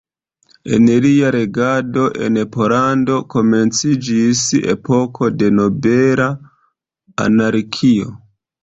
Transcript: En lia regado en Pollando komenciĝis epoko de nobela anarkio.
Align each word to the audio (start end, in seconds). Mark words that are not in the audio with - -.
En 0.77 0.87
lia 1.03 1.29
regado 1.35 2.05
en 2.29 2.41
Pollando 2.57 3.19
komenciĝis 3.35 4.43
epoko 4.77 5.33
de 5.43 5.55
nobela 5.63 6.33
anarkio. 7.29 8.15